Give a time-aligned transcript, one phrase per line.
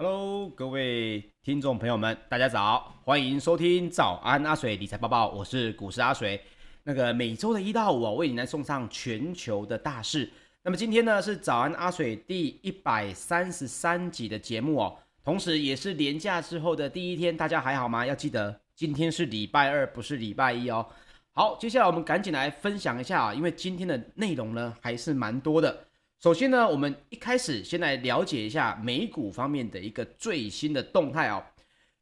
[0.00, 6.40] Hello，各位听众朋友们，大家早，欢迎收听早安阿水理财报报，我是股市阿水。
[6.84, 10.30] 那个每周的一到五，我为你来送上全球的大事。
[10.62, 18.06] 那么今天呢是早安阿水第一百三十三集的节目哦，同时也是连假之后的第一天，大家还好吗？
[18.06, 20.86] 要记得今天是礼拜二，不是礼拜一哦。
[21.32, 25.87] 好，接下来我们赶紧来分享一下啊，因为今天的内容呢还是蛮多的。
[26.20, 31.40] 首先呢，我们一开始先来了解一下美股方面的一个最新的动态哦。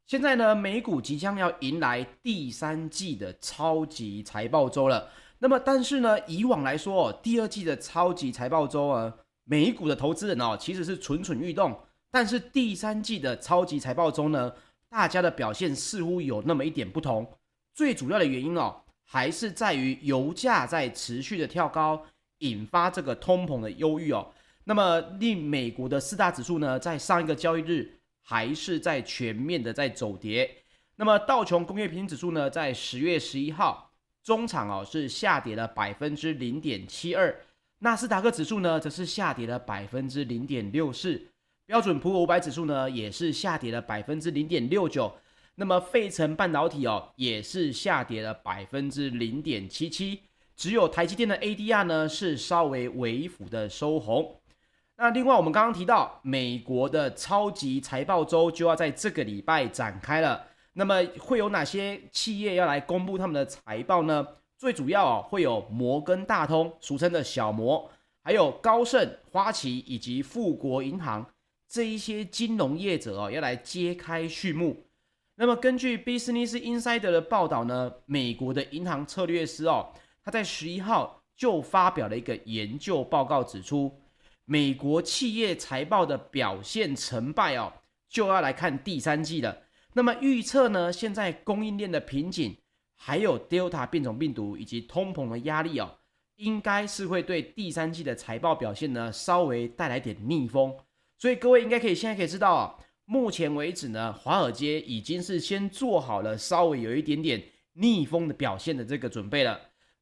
[0.07, 5.07] 现在呢，美股即将要迎来第三季的超级财报周了。
[5.37, 9.13] 那么，但是呢，以往来说哦，第二季的超级财报周啊，
[9.43, 11.79] 美股的投资人哦，其实是蠢蠢欲动。
[12.09, 14.51] 但是第三季的超级财报周呢，
[14.89, 17.37] 大家的表现似乎有那么一点不同。
[17.75, 22.03] 最主要的原因哦，还是在于油价在持续的跳高。
[22.39, 24.31] 引发这个通膨的忧郁哦，
[24.65, 30.63] 那么令美国的四大指数呢，在上一个交易日还是在全面的在走跌。
[30.95, 33.91] 那么道琼工业平均指数呢，在十月十一号
[34.23, 37.33] 中场哦是下跌了百分之零点七二，
[37.79, 41.29] 纳斯达克指数呢则是下跌了百分之零点六四，
[41.65, 45.15] 标准普尔五百指数呢也是下跌了百分之零点六九，
[45.55, 50.23] 那么费城半导体哦也是下跌了百分之零点七七。
[50.57, 54.41] 只有台积电的 ADR 呢是稍微微幅的收红。
[54.97, 60.47] 那另外我们刚刚提到，美国的超级财报周就要在这个礼拜展开了。
[60.73, 64.27] 那么会有哪些企业要来公布他们的财报呢？
[64.57, 67.91] 最主要啊会有摩根大通，俗称的小摩，
[68.23, 71.23] 还有高盛、花旗以及富国银行
[71.69, 74.87] 这一些金融业者哦要来揭开序幕。
[75.35, 79.93] 那么根据 Business Insider 的报道呢，美国的银行策略师哦。
[80.27, 83.97] 他在十一号就发表了一个研究报告，指出
[84.43, 87.71] 美国企业财报的表现成败哦，
[88.09, 89.57] 就要来看第三季了。
[89.93, 92.57] 那么预测呢，现在供应链的瓶颈，
[92.97, 95.97] 还有 Delta 变种病毒以及通膨的压力哦，
[96.35, 100.75] 应该是会对第三季的财报表现呢稍微带来点逆风。
[101.17, 107.41] 所以各位应该可以现在可以知道哦，目前为止呢，华尔街已经是先做好了稍微有一点点
[107.71, 109.57] 逆风的表现的这个准备了。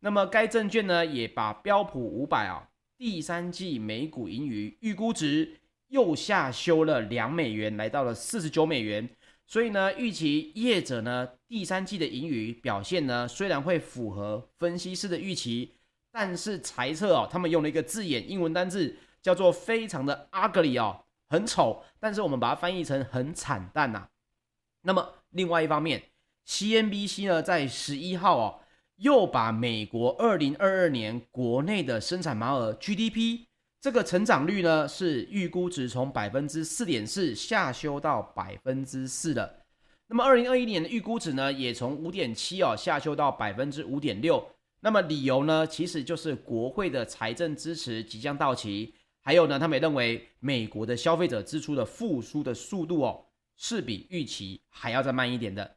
[0.06, 9.10] 那么该证券呢，也把标普五百啊第三季每股盈余预估值又下修了两美元，来到了四十九美元。
[9.48, 15.74] 所以呢，预期业者呢第三季的盈余表现呢，虽然会符合分析师的预期，
[16.12, 21.84] 但是猜测哦，他们用了一个字眼，英文单字叫做非常的 ugly 哦，很丑。
[22.00, 24.10] 但是我们把它翻译成很惨淡呐、啊。
[24.84, 26.04] 那么另外一方面
[26.48, 28.62] ，CNBC 呢在十一号哦。
[28.98, 33.42] 又把美国二零二二年国内的生产毛额 GDP
[33.82, 39.62] 这个成长率呢，是预估值从百分之四点四下修到百分之四了。
[40.08, 44.48] 那么二零二一年的预估值呢，也从五点七哦下修到百分之五点六。
[44.80, 53.26] 那么理由呢，其实就是国会的财政支持即将到期，还有呢，他们也认为美国的消费者支出的复苏的速度哦，
[53.58, 55.75] 是比预期还要再慢一点的。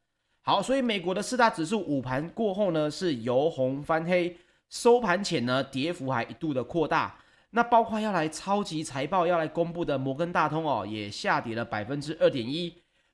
[0.48, 4.34] 好，所以美国的四大指数午盘过后呢，是由红翻黑，
[4.70, 7.14] 收盘前呢，跌幅还一度的扩大。
[7.50, 12.72] 那包括要来超级财报要来公布的摩根大通哦，也下跌了百分之二点一，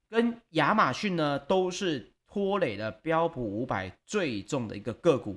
[0.08, 5.36] 跟亚马逊呢都是拖累了标普五百最重的一个个股。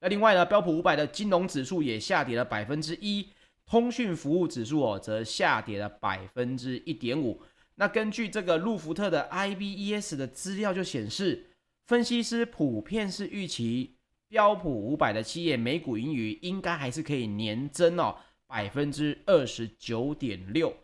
[0.00, 3.26] 那另外呢，标普五百的金融指数也下跌了百分之一，
[3.64, 7.40] 通讯服务指数哦则下跌了百分之一点五。
[7.80, 11.46] 那根据这个路福特的 IBES 的资料就显示，
[11.86, 13.94] 分析师普遍是预期
[14.28, 18.16] 标普五百的企业每股盈余应该还是可以年增哦
[18.48, 20.76] 百分之二十九点六。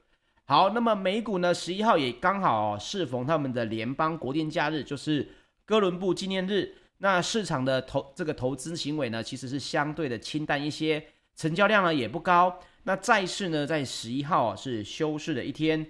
[0.45, 5.29] 好，那么美股呢十一号也刚好适逢他们的联邦国定假日，就是
[5.65, 6.77] 哥伦布纪念日。
[6.99, 11.05] 那市场的投这个投资行为呢其实是相对的清淡一些，
[11.35, 12.61] 成交量呢也不高。
[12.85, 15.85] 那债市呢在十一号是休市的一天。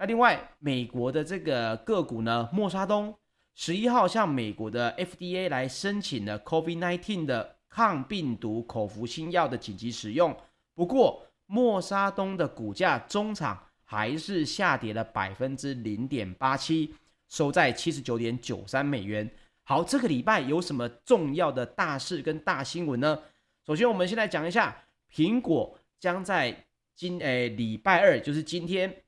[0.00, 3.14] 那另外，美国的这个个股呢，默沙东
[3.54, 10.34] 十一号向美国的 FDA 来申请了 COVID-19 的抗病毒口服新药的紧急使用。
[10.74, 16.94] 不过，默沙东的股价中场还是下跌了百分之零点八七，
[17.28, 19.30] 收在七十九点九三美元。
[19.64, 23.18] 好，这个礼拜有什么重要的大事跟大新闻呢？
[23.66, 24.74] 首先，我们先来讲一下，
[25.12, 26.64] 苹果将在
[26.96, 29.02] 今诶礼拜二，就是今天。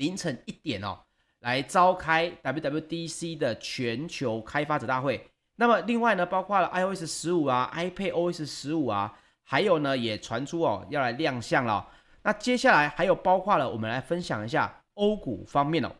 [0.00, 0.98] 凌晨一点哦，
[1.40, 5.28] 来召开 WWDC 的全球开发者大会。
[5.56, 9.14] 那么另外呢，包括了 iOS 十五啊、iPadOS 十五啊，
[9.44, 11.86] 还有呢也传出哦要来亮相了。
[12.22, 15.92] 那接下来还有包括了，我们来分享一下欧股方面哦。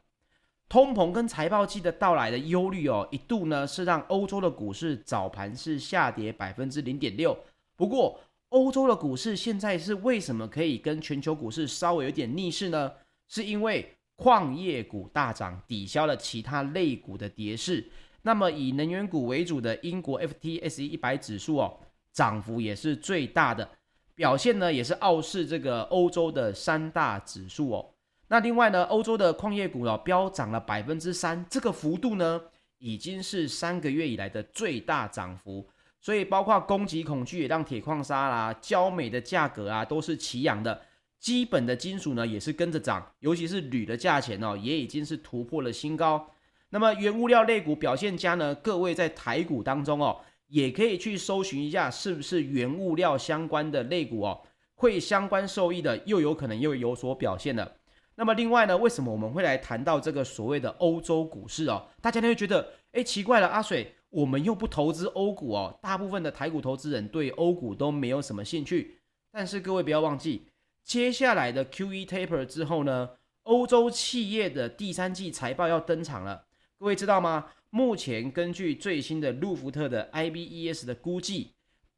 [0.66, 7.36] 通膨跟财报季的到来的忧虑哦，一度呢是让欧洲的股市早盘是下跌百分之零点六。
[7.76, 8.18] 不过，
[8.48, 12.92] 欧洲的股市现在是为什么可以跟全球股市稍微有点逆势呢？
[13.30, 17.88] 是因为矿业股大涨，抵消了其他类股的跌势。
[18.22, 21.78] 那么，以能源股为主的英国 FTSE 一百指数哦，
[22.12, 23.66] 涨幅也是最大的，
[24.14, 27.94] 表现呢也是傲视这个欧洲的三大指数哦。
[28.28, 32.42] 那另外呢，欧洲的矿业股哦，飙涨了百分之三，这个幅度呢，
[32.78, 35.66] 已经是三个月以来的最大涨幅。
[36.00, 40.80] 所以，包括供给恐惧也让铁矿砂啦、焦煤的价格啊，都是齐扬的。
[41.20, 46.30] 基本的金属呢，也是跟着涨，尤其是铝的价钱哦，也已经是突破了新高。
[46.70, 54.40] 那么，原物料类股表现佳呢，各位在台股当中哦，也可以去搜寻一下，是不是原物料相关的类股哦，
[54.74, 57.76] 会相关受益的，又有可能又有所表现了。
[58.14, 61.86] 那么另外呢，为什么我们会来谈到这个所谓的欧洲股市哦？
[62.00, 65.78] 大家都会觉得，哎，奇怪了，阿水，我们又不投资欧股哦。
[65.82, 68.98] 大部分的台股投资人对欧股都没有什么兴趣。
[69.32, 70.46] 但是各位不要忘记，
[70.84, 73.10] 接下来的 QE taper 之后呢，
[73.44, 76.46] 欧洲企业的第三季财报要登场了。
[76.78, 77.46] 各位知道吗？
[77.70, 81.52] 目前根据最新的路孚特的 IBES 的估计，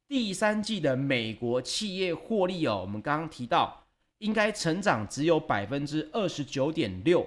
[0.07, 3.79] 第三季的美国企业获利哦，我们刚刚提到。
[4.19, 7.27] 应该成长只有百分之二十九点六，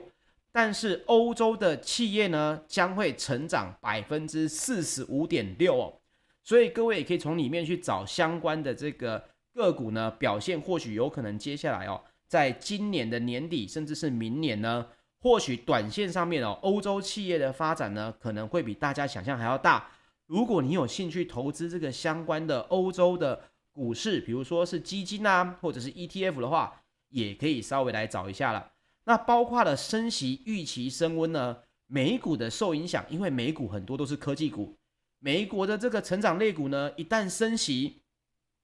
[0.49, 5.99] 但是欧洲的企业呢，将会成长百分之四十五点六哦，
[6.41, 9.21] 所以各位也可以从里面去找相关的这个
[9.55, 14.85] 个股呢，表现或许有可能接下来哦，在今年的年底甚至是明年呢，
[15.21, 19.89] 或许短线上面哦，欧洲企业的发展呢，可能会比大家想象还要大。
[20.27, 28.71] 如果你有兴趣投资这个相关的欧洲的股市，比如说是基金啊，或者是 ETF 的话，也可以稍微来找一下了。
[29.05, 31.57] 那包括了升息预期升温呢，
[31.87, 34.75] 美股的受影响，因为美股很多都是科技股，
[35.19, 38.01] 美国的这个成长类股呢，一旦升息，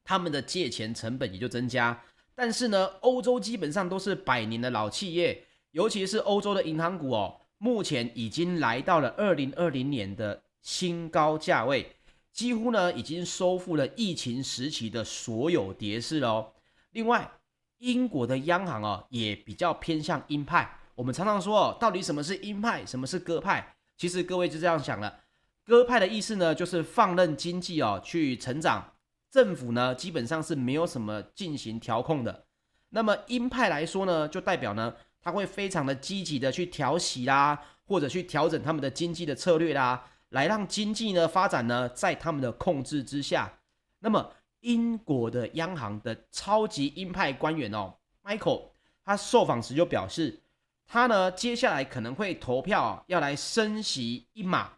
[0.04, 2.04] 他们的借钱成本也就增加。
[2.34, 11.96] 但是呢，欧洲基本上都是百年的老企业，尤其是欧洲的银行股哦，目前已经来到了二零二零年的新高价位，
[12.32, 16.54] 几乎呢已经收复了疫情时期的所有跌势哦。
[16.92, 17.30] 另外，
[17.78, 20.80] 英国的央行哦，也比较偏向鹰派。
[20.96, 23.76] 我们常常说哦，到底什么是鹰派，什么是鸽派？
[23.98, 25.20] 其实各位就这样想了，
[25.66, 28.94] 鸽派的意思呢，就是放任经济哦去成长，
[29.32, 32.46] 政府呢基本上是没有什么进行调控的。
[32.90, 43.60] 那么鹰派来说呢，就代表呢，他会非常的积极的去调息啦，或者去调整他们的经济的策略啦，来让经济呢发展呢在他们的控制之下。
[44.00, 48.72] 那么英国的央行的超级鹰派官员哦，Michael，
[49.06, 50.42] 他受访时就表示，
[50.86, 54.74] 他呢接下来可能会投票要来升息一码，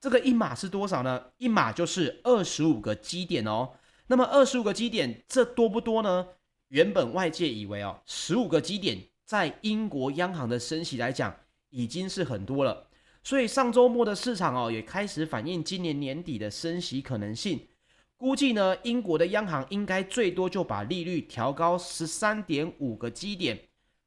[0.00, 1.22] 这个一码是多少呢？
[1.36, 3.68] 一码就是二十五个基点哦。
[4.10, 6.26] 那么二十五个基点，这多不多呢？
[6.68, 11.34] 原本外界以为哦，十五个基点在英国央行的升息来讲
[11.68, 12.88] 已经是很多了，
[13.22, 17.68] 所以上周末的市场哦也开始反映今年年底的升息可能性。
[18.16, 23.58] 估计呢，英国的央行应该最多就把利率调高十三点五个基点。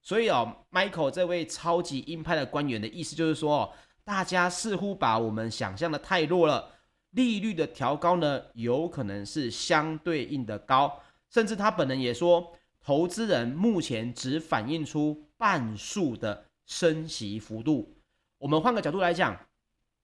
[0.01, 3.71] 所以哦，Michael 这位超级鹰派的官员的意思就是说，
[4.03, 6.69] 大家似乎把我们想象的太弱了。
[7.11, 10.99] 利率的调高呢，有可能是相对应的高，
[11.29, 17.95] 甚至他本人也说，投资人目前只反映出半数的升息幅度。
[18.37, 19.37] 我们换个角度来讲，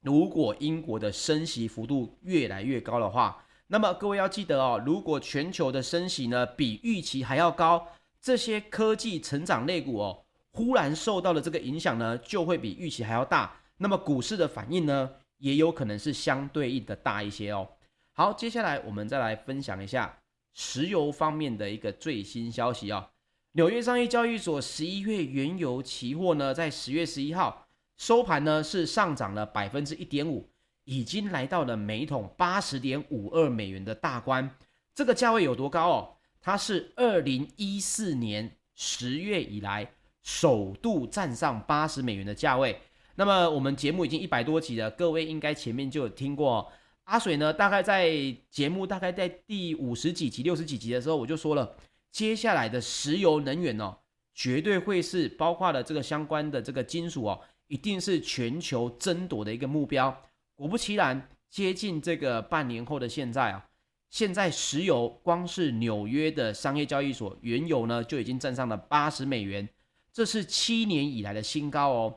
[0.02, 7.88] 如果英国的升息幅度越来越高的话，那么各位要记得哦，如果全球的升息呢比预期还要高，
[8.22, 13.60] 这些科技成长类股哦，忽然受到了这个影响呢，就会比预期还要大。
[13.78, 17.68] 那么股市的反应呢，也有可能是相对应的大一些哦。
[18.14, 20.20] 好，接下来我们再来分享一下
[20.54, 23.10] 石油方面的一个最新消息啊、哦。
[23.54, 27.68] 纽约商业交易所十一月原油期货呢，在十月十一号
[27.98, 30.50] 收盘呢是上涨了百分之一点五。
[30.90, 34.50] 已经来到了每桶八十点五二美元的大关，
[34.96, 36.16] 这个价位有多高哦？
[36.40, 39.92] 它是二零一四年十月以来
[40.24, 42.80] 首度站上八十美元的价位。
[43.20, 46.72] 那么我们节目已经一百多集了，各位应该前面就有听过。
[47.06, 48.12] 阿水呢，大概在
[48.52, 51.76] 节目大概在第五十几集、六十几集的时候，我就说了，
[52.12, 53.98] 接下来的石油能源哦，
[54.36, 60.16] 绝对会是包括了这个相关的这个金属哦，一定是全球争夺的一个目标。
[60.54, 63.66] 果不其然，接近这个半年后的现在啊，
[64.12, 69.68] 现在石油光是纽约的商业交易所原油呢就已经站上了八十美元，
[70.14, 72.16] 这是七年以来的新高哦。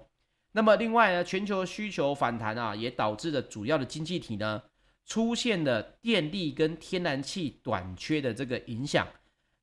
[0.52, 4.62] 那么另外呢，全球需求反弹啊，也导致了主要的经济体呢
[5.06, 9.06] 出现了电力跟天然气短缺的这个影响。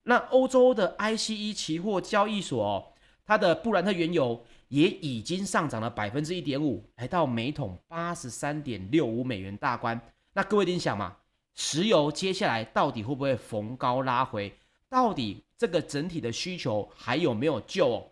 [0.04, 2.94] 那欧洲的 ICE 期货交易所哦，
[3.26, 10.00] 它的布兰特原油也已经上涨了百分之一点五，来到每桶八十三点六五美元大关。
[10.34, 11.18] 那各位你想嘛，
[11.56, 14.54] 石油接下来到底会不会逢高拉回？
[14.88, 18.08] 到底这个整体的需求还有没有救哦？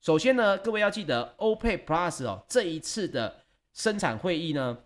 [0.00, 4.78] 首先呢，各位要记得 OPEC Plus 哦，这一次的生产会议呢，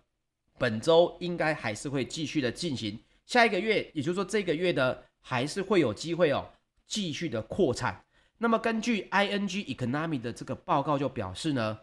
[0.57, 2.99] 本周应该还是会继续的进行。
[3.25, 5.05] 下一个月，也就是说这个月的。
[5.23, 6.49] 还是会有机会哦，
[6.87, 8.03] 继续的扩产。
[8.39, 11.77] 那么根据 ING Economy 的这个报告就表示呢，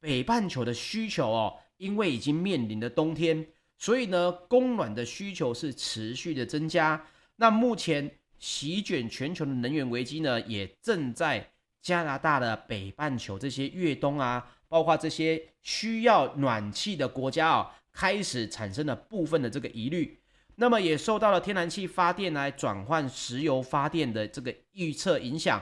[0.00, 3.46] 北半球的需求哦，因为已经面临的冬天，
[3.78, 7.06] 所以呢，供暖的需求是持续的增加。
[7.36, 11.51] 那目前席卷全球的能源危机呢，也正在
[11.82, 20.20] 加拿大的北半球这些越冬啊，包括这些需要暖气的国家啊，开始产生了部分的这个疑虑。
[20.54, 25.60] 那么也受到了天然气发电来转换石油发电的这个预测影响，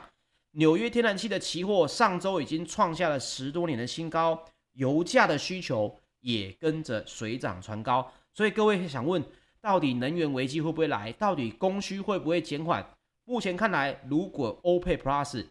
[0.52, 8.12] 纽约天然气的期货上周已经创下了十多年的新高，油价的需求也跟着水涨船高。
[8.34, 9.24] 所以各位想问，
[9.60, 11.12] 到底能源危机会不会来？
[11.12, 12.84] 到底供需会不会减缓？
[13.24, 15.44] 目前看来，如果 OPEC Plus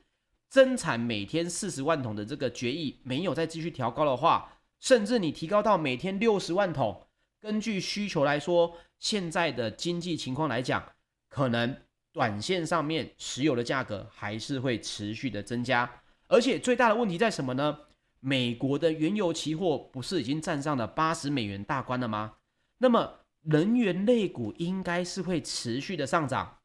[0.49, 7.05] 增产每天四十万桶的这个决议没有再继续调高的话，甚至你提高到每天六十万桶。
[7.39, 10.83] 根据需求来说，现在的经济情况来讲，
[11.29, 11.77] 可能
[12.11, 15.89] 短线上面石油的价格还是会持续的增加，
[16.27, 17.79] 而且最大的问题在什么呢？
[18.19, 22.33] 美国的原油期货不是已经站上了八十美元大关了吗？
[22.79, 26.58] 那么能源类股应该是会持续的上涨。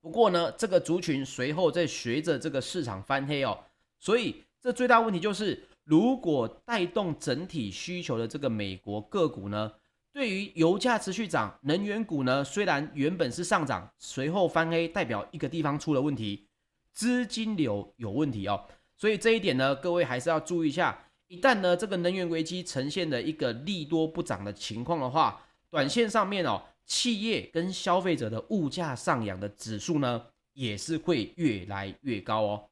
[0.00, 3.58] 不过呢，这个族群随后在随着这个市场翻黑哦，
[3.98, 9.72] 所以这最大问题就是，如果带动整体需求的这个美国个股呢？
[10.10, 16.48] 对于油价持续涨，能源股呢，虽然原本是上涨，随后翻黑，代表一个地方出了问题，
[16.92, 18.64] 资金流有问题哦。
[18.96, 21.04] 所以这一点呢，各位还是要注意一下。
[21.28, 25.40] 一旦呢这个能源危机呈现了一个利多不涨的情况的话，
[25.70, 32.64] 短线上面哦，企业跟消费者的物价上扬的指数呢，也是会越来越高哦。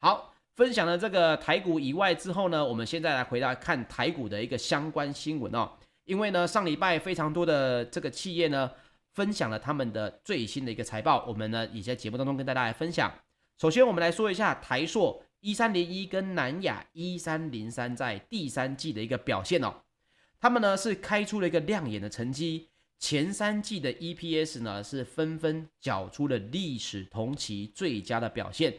[0.00, 5.70] 好，分享了这个台股以外之后呢，我们现在来回来看台股的一个相关新闻哦。
[6.06, 8.68] 因为呢，上礼拜非常多的这个企业呢，
[9.12, 13.12] 分享了他们的最新的一个财报，我们呢也在节目当中跟大家来分享。
[13.58, 19.74] 首先，我们来说一下台塑一三零一跟南亚一三零三在第三季的一个表现哦。
[20.40, 22.69] 他们呢是开出了一个亮眼的成绩，
[23.00, 28.72] 前三季的 EPS 呢是纷纷缴出了历史同期最佳的表现。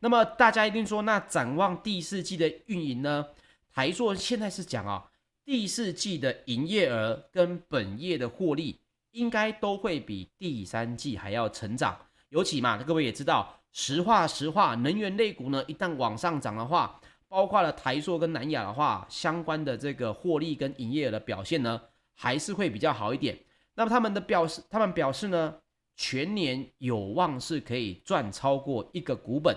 [0.00, 3.24] 那么大家一定说，那展望第四季的运营呢？
[3.72, 5.06] 台塑现在是讲啊。
[5.44, 8.80] 第四季的营业额跟本业的获利，
[9.12, 11.96] 应该都会比第三季还要成长。
[12.28, 21.80] 尤其嘛，各位也知道，实话实话，能源类股呢，一旦往上涨的话，包括了台塑跟南亚的话，相关的这个获利跟营业额的表现呢，
[22.14, 23.38] 还是会比较好一点。
[23.80, 25.56] 那么他们的表示，他们表示呢，
[25.96, 29.56] 全年有望是可以赚超过一个股本。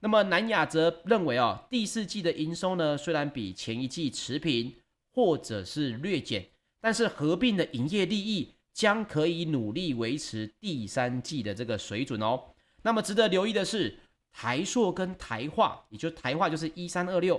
[0.00, 4.74] 那么南亚则认为哦，第四季的营收呢，虽然比前一季持平。
[5.14, 6.42] 或者是略减，
[6.80, 12.42] 但是合并的营业利益将可以努力维持第三季的这个水准哦。
[12.82, 13.98] 那么值得留意的是，
[14.32, 17.38] 台硕跟台化，也就台化就是一三二六，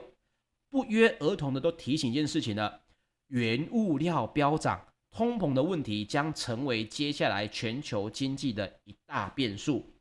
[0.69, 2.81] 不约而同的都提醒一件事情了：
[3.29, 4.79] 原物料飙涨，
[5.13, 9.93] 通膨的问题将成为接下来全球经济的一大变数。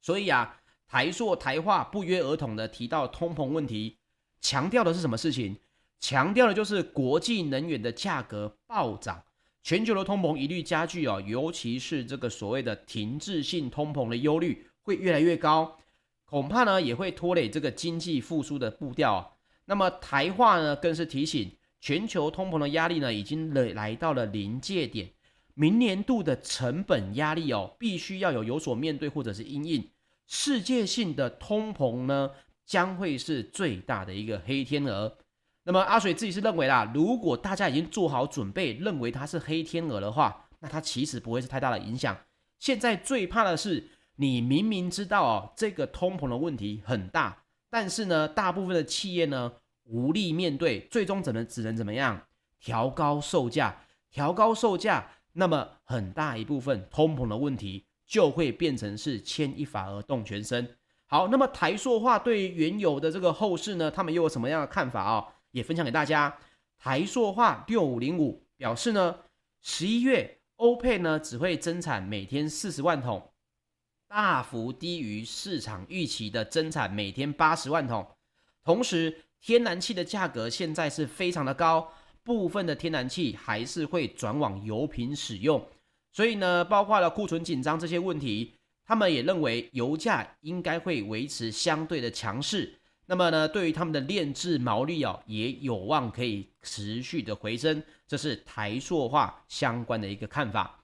[0.00, 0.58] 所以啊，
[0.88, 3.98] 台塑、台化不约而同的提到通膨问题，
[4.40, 5.58] 强调的是什么事情？
[6.00, 9.22] 强调的就是国际能源的价格暴涨，
[9.62, 15.78] 全球的通膨疑虑加剧哦，尤其是这个所谓的停滞性通膨的忧虑会越来越高，
[16.24, 19.36] 恐怕呢也会拖累这个经济复苏的步调。
[19.66, 25.10] 那么台化呢更是提醒，全球通膨的压力呢已经来来到了临界点，
[25.54, 29.90] 明年度的成本压力哦必须要有有所面对或者是因应，
[30.28, 32.30] 世界性的通膨呢
[32.64, 35.18] 将会是最大的一个黑天鹅。
[35.64, 42.16] 那么阿水自己是认为啦，如果大家已经做好准备，认为它是黑天鹅的话，那它其实不会是太大的影响。
[42.60, 49.52] 现在最怕的是，你明明知道哦，这个通膨的问题很大，但是呢，大部分的企业呢
[49.84, 52.26] 无力面对，最终只能只能怎么样？
[52.60, 60.76] 调高售价，调高售价，那么很大一部分通膨的问题就会变成是牵一发而动全身。
[61.06, 66.38] 好，那么台塑化对于原油的这个后市呢，他们又有什么样的看法啊、也分享给大家。
[66.78, 69.16] 台塑化六五零五表示呢，
[69.60, 73.30] 十一月欧佩呢只会增产每天四十万桶，
[74.08, 78.06] 大幅低于市场预期的增产每天八十万桶。
[78.64, 85.60] 同时，天然气的价格现在是非常的高，部分的天然气还是会转往油品使用，
[86.12, 92.78] 所以呢，包括了库存紧张这些问题，他们也认为油价应该会维持相对的强势。
[93.06, 100.78] 那么呢，对于他们的炼制毛利哦，也有望可以持续的回升，这是台塑化相关的一个看法。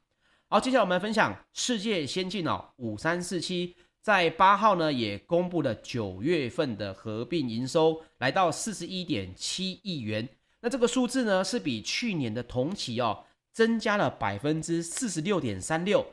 [0.49, 10.29] 好，接下来我们来分享世界先进哦，五三四七在八号呢也公布了九月份的合并营收，来到四十一点七亿元。
[10.61, 16.07] 那这个数字呢是比去年的同期哦增加了百分之四十六点三六，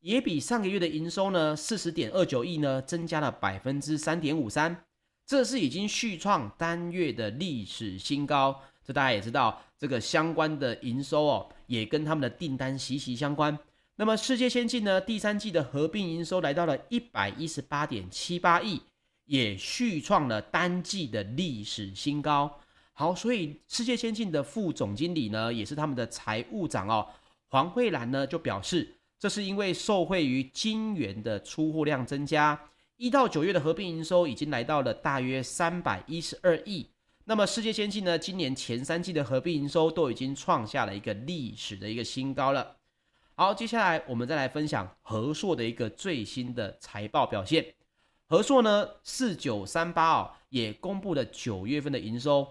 [0.00, 4.84] 也比上个月的营收呢四十点二九亿呢增加了百分之三点五三。
[5.26, 13.58] 这是已经续创单月的历史新高，这大家也知道，这个相关的营收哦，也跟他们的订单息息相关。
[14.00, 18.80] 那么世界先进呢，第三季的合并营收来到了一百一十八点七八亿，
[19.24, 22.60] 也续创了单季的历史新高。
[22.92, 27.08] 好，所以世界先进的副总经理呢，也是他们的财务长哦，
[27.48, 32.56] 黄慧兰呢就表示，这是因为受惠于金元的出货量增加。
[32.98, 36.86] 一到九月的合并营收已经来到了大约三百一十二亿。
[37.24, 42.76] 那么世界先进呢，今年前三季的合并营收都已经创下了一个历史的一个新高了。
[43.40, 47.64] 好，接下来我们再来分享和硕的一个最新的财报表现。
[48.26, 52.44] 和硕呢，四九三八哦，也公布了九月份的营收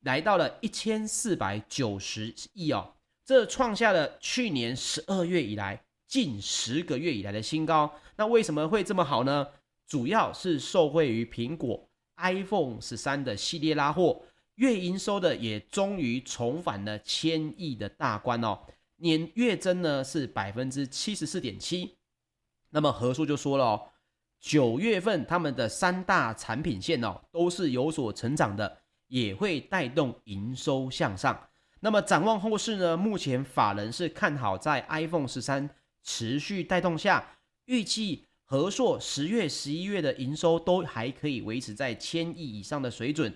[0.00, 2.92] 来到了一千四百九十亿哦，
[3.24, 7.94] 这创下了去年十二月以来近十个月以来的新高。
[8.16, 9.46] 那为什么会这么好呢？
[9.86, 14.20] 主要是受惠于苹果 iPhone 十三的系列拉货，
[14.56, 18.58] 月营收的也终于重返了千亿的大关哦，
[19.02, 21.96] 年月增呢是百分之七十四点七。
[22.70, 23.88] 那么和硕就说了哦，
[24.40, 31.48] 九月份他们的三大产品线哦都是有所成长的，也会带动营收向上。
[31.80, 35.68] 那么展望后市呢，目前法人是看好在 iPhone 十三
[36.04, 38.26] 持续带动下，预计。
[38.44, 43.34] 和硕十月、十一月的营收都还可以维持在千亿以上的水准，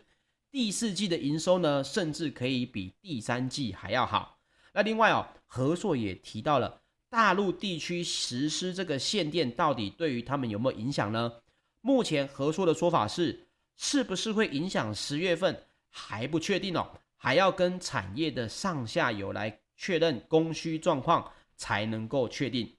[0.50, 4.38] 第四季的营收呢，甚至可以比第三季还要好。
[4.74, 11.32] 那另外哦，和硕也提到了大陆地区实施这个限电，到底对于他们有没有影响呢？
[11.80, 22.70] 目前和硕的说法是，是不是会影响十月份还不确定哦，还要跟产业的上下游来确认供需状况才能够确定。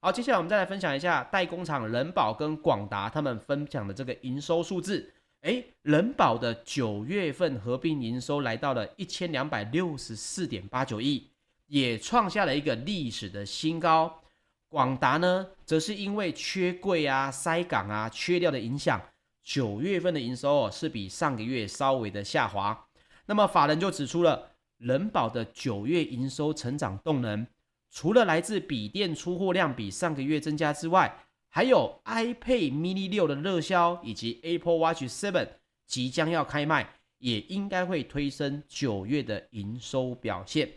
[0.00, 5.12] 好，接下来我们再来分享一下代工厂仁宝跟广达他们分享的这个营收数字。
[5.42, 11.28] 诶，仁宝的九月份合并营收来到了一千两百六十四点八九亿，
[11.70, 14.22] 也创下了一个历史的新高。
[14.68, 19.00] 广达呢，则是因为缺柜啊、塞港啊、缺料的影响，
[19.44, 22.86] 九月份的营收哦是比上个月稍微的下滑。
[23.26, 27.46] 那么法人就指出了人保的九月营收成长动能。
[27.92, 35.48] 除了来自笔电出货量比上个月增加之外，还有 iPad mini 六的热销，以及 Apple Watch Seven
[35.86, 40.68] 即将要开卖，也应该会推升九月的营收表现。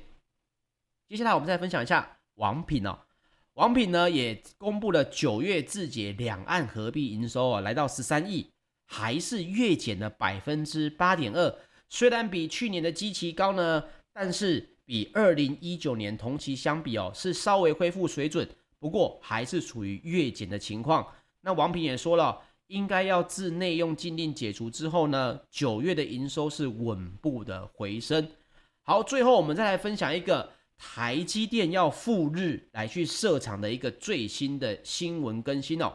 [1.13, 2.97] 接下来我们再分享一下王品哦，
[3.53, 8.49] 王品呢也公布了九月自解两岸合并营收啊，来到十三亿，
[8.87, 11.55] 还是月减了百分之八点二，
[11.87, 14.71] 虽然比去年的基期高呢，但是。
[14.85, 18.45] 比二零一九年同期相比哦，是稍微恢复水准，
[18.79, 21.07] 不过还是处于月减的情况。
[21.39, 28.29] 那王品也说了，应该要自内用禁令解除之后呢，九月的营收是稳步的回升。
[28.81, 30.51] 好，最后我们再来分享一个
[30.85, 35.93] 台积电要赴日来去设厂的一个最新的新闻更新哦。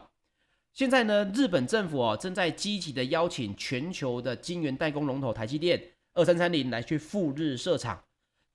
[0.73, 5.79] 现在呢，日本政府哦正在积极的邀请全球的晶圆代工龙头台积电
[6.15, 8.03] 二三三零来去赴日设厂。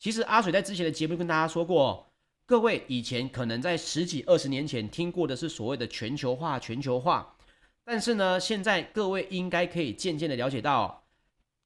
[0.00, 2.12] 其实阿水在之前的节目跟大家说过，
[2.44, 7.36] 各位以前可能在十几二十年前听过的是所谓的全球化，全球化。
[7.84, 11.06] 但是呢，现在各位应该可以渐渐的了解到，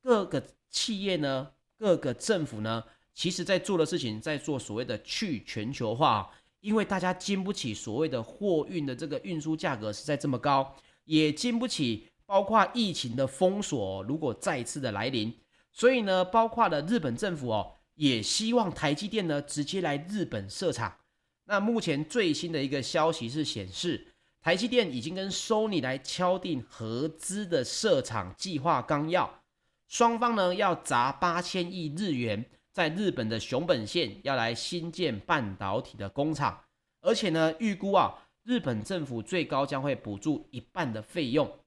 [0.03, 2.85] 各个企业呢，各个政府呢，
[3.19, 15.35] 其实在做的事情，在做所谓的去全球化，因为大家经不起所谓的货运的这个运输价格实在这么高，也经不起包括疫情的封锁，如果再次的来临，
[15.73, 17.73] 所以呢，包括了日本政府哦。
[17.97, 20.99] 也希望台积电呢直接来日本设厂。
[21.47, 24.07] 那目前最新的一个消息是显示，
[24.41, 29.43] 台积电已经跟 Sony 来敲定合资的设厂计划纲要。
[29.89, 36.63] 双方呢要砸八千亿日元，在日本的熊本县要来新建半导体的工厂，
[37.01, 38.15] 而且呢预估啊，
[38.45, 41.59] 日本政府最高将会补助一半的费用。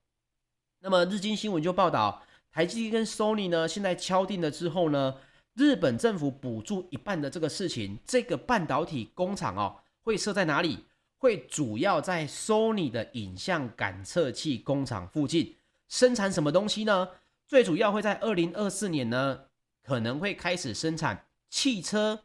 [0.80, 5.16] 那么日经新闻就报道，台积电跟 Sony 呢现在敲定了之后呢，
[5.52, 10.86] 日本政府补助一半的这个事情，这个半导体工厂哦会设在哪里？
[11.18, 15.56] 会主要在 Sony 的影像感测器工厂附近
[15.88, 17.10] 生产什么东西呢？
[17.46, 19.40] 最主要会在二零二四年呢，
[19.82, 22.22] 可能会开始生产汽车、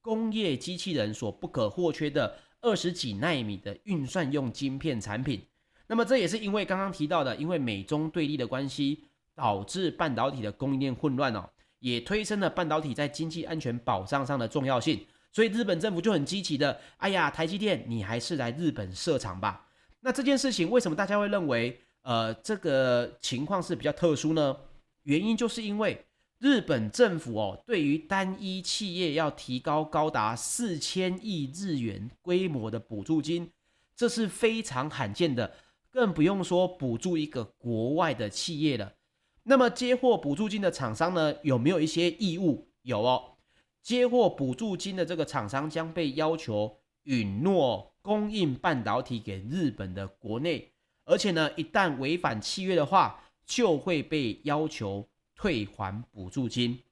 [0.00, 5.44] 工业机器人所不可或缺的二十几纳米的运算用晶片产品。
[5.86, 15.06] 那么这也是因为刚刚提到的，因为美中对立的关系，导致半导体的供应链混乱哦，也推升了半导体在经济安全保障上的重要性。
[15.32, 19.66] 所以日本政府就很积极的，哎呀，台积电，你还是来日本设厂吧。
[20.00, 24.56] 那这件事情为什么大家会认为，呃，这个情况是比较特殊呢？
[25.04, 26.04] 原因就是因为
[26.38, 33.50] 日本政府哦，对于单一企业要提高高达四千亿日元规模的补助金，
[33.96, 35.52] 这是非常罕见的，
[35.90, 38.94] 更不用说补助一个国外的企业了。
[39.42, 42.68] 那么接获补助金的厂商呢，有没有一些义务？
[42.82, 43.38] 有哦，
[43.82, 50.70] 接获补助金的这个厂商将被要求允诺供应半导体给日本的国内，
[51.04, 56.82] 而且呢，一旦违反契约的话，就会被要求退还补助金。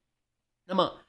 [0.65, 1.01] 那么，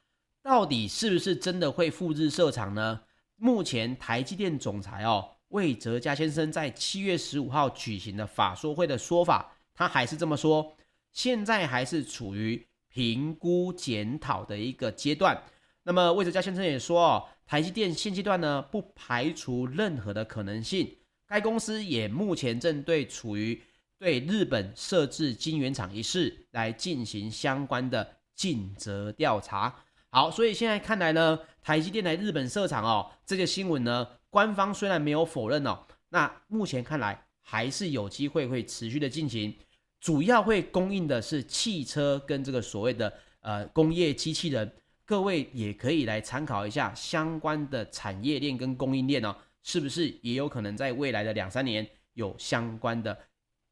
[0.42, 3.03] 到底是不是真的会赴日设厂呢？
[3.37, 10.77] 目前台积电总裁哦魏哲嘉先生在七月十五号举行的法说会的说法，他还是这么说：
[11.12, 15.40] 现在还是处于评估检讨的一个阶段。
[15.85, 23.62] 那么魏哲嘉先生也说哦，台积电现阶段呢不排除任何的可能性，该公司也目前正对处于。
[23.99, 29.75] 对日本设置晶圆厂一事来进行相关的尽责调查。
[30.11, 35.81] 好，所以现在看来呢，台积电来日本设厂哦，这个新闻呢，官方虽然没有否认哦，
[36.11, 39.55] 那目前看来还是有机会会持续的进行，
[40.01, 44.73] 主要会供应的是汽车跟这个所谓的呃工业机器人。
[45.05, 53.19] 各位也可以来参考一下相关的产业链跟供应链哦，是不是也有可能在未来的两三年有相关的。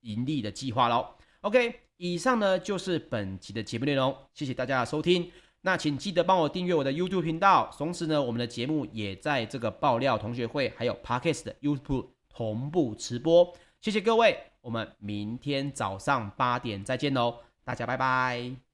[0.07, 1.07] 盈利的计划喽。
[1.42, 5.31] OK，以上呢就是本集的节目内容，谢谢大家的收听。
[5.62, 13.53] 那请记得帮我订阅我的 YouTube 频道，同时呢，我们的节目也在这个爆料同学会还有 Podcast 的 YouTube 同步直播。
[13.81, 18.65] 谢谢各位，我们明天早上八点再见喽，大家拜拜。